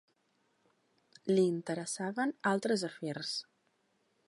Li 1.33 1.43
interessaven 1.51 2.35
altres 2.55 2.89
afers. 2.91 3.37